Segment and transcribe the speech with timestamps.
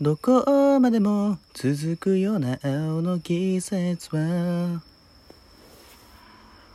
[0.00, 4.82] どこまでも続くような青の季節は。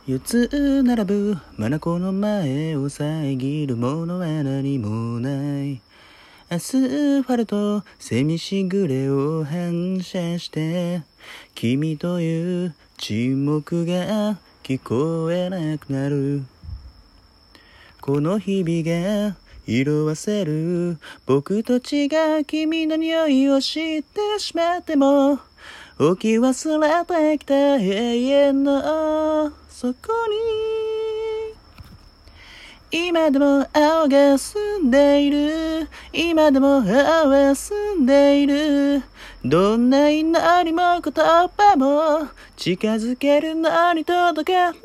[0.06, 5.82] 四つ並ぶ眼の前を遮るものは何もない。
[6.48, 11.02] アスファルトセミしぐれを反射して
[11.54, 16.44] 君という沈黙が聞こえなくなる。
[18.00, 20.98] この日々が色あせる。
[21.26, 22.06] 僕と違
[22.40, 25.38] う君の匂いを知ってしまっても
[25.98, 30.70] 置き忘れてきた永遠のそこに。
[32.92, 35.88] 今でも青が澄んでいる。
[36.12, 39.02] 今でも青は澄んでいる。
[39.44, 42.28] どんな祈りも言葉も。
[42.56, 44.78] 近づけるのに届かなか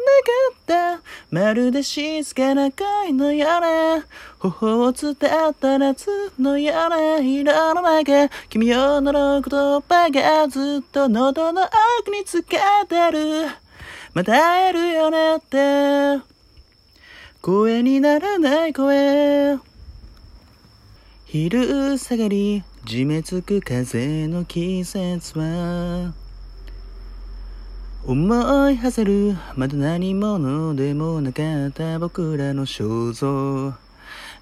[0.54, 1.02] った。
[1.30, 4.06] まるで静かな恋のような。
[4.40, 8.30] 頬を伝った夏のような色の中。
[8.50, 11.64] 君を乗る言葉がずっと喉の
[12.02, 13.48] 奥につけてる。
[14.14, 16.24] また会えるよねって。
[17.42, 19.75] 声にならない声。
[21.38, 26.14] 昼下がりじめつく風の季節は
[28.06, 33.74] 思いはせるまだ何者でもなかった僕らの肖像。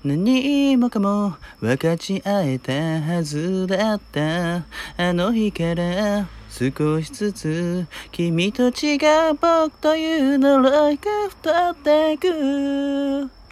[0.04, 4.58] 何もかも分かち合えたはずだった。
[4.58, 8.98] あの日から少しずつ君と違
[9.32, 13.43] う僕という呪いが太っていく。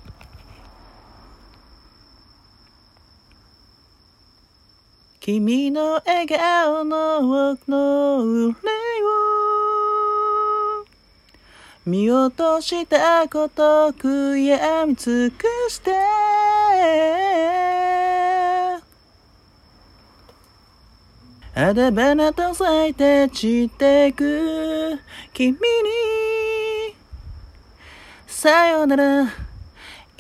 [5.22, 8.58] 君の笑顔の奥の憂いを。
[11.86, 15.92] 見落としたこと悔やみ尽くして。
[21.54, 25.00] あだ花と咲いて散ってく。
[25.34, 25.60] 君に。
[28.26, 29.51] さよなら。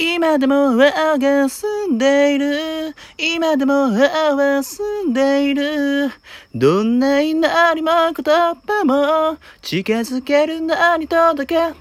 [0.03, 2.95] 今でも青が澄んでいる。
[3.19, 6.09] 今でも青は澄んでいる。
[6.55, 7.39] どんな祈
[7.75, 11.77] りも言葉も近づけるのに届かなか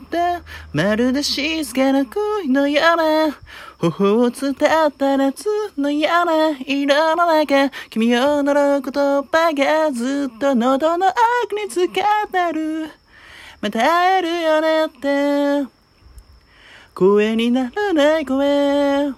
[0.00, 0.42] った。
[0.72, 3.38] まるで静かな恋のような
[3.90, 5.46] 頬を伝った夏
[5.76, 7.70] のような色の中。
[7.90, 11.08] 君を乗る言葉がずっと喉の
[11.44, 12.90] 奥につかってる。
[13.60, 14.88] また会えるよねっ
[15.68, 15.79] て。
[16.94, 19.12] 声にならない声。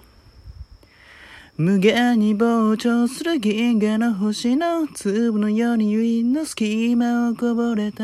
[1.55, 8.03] 無限に膨張する銀河の星の粒のように指の隙間をこぼれた。